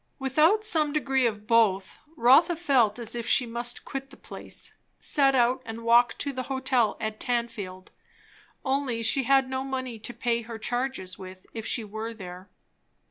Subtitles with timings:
[0.17, 5.35] Without some degree of both, Rotha felt as if she must quit the place, set
[5.35, 7.89] out and walk to the hotel at Tanfield;
[8.65, 12.49] only she had no money to pay her charges with if she were there.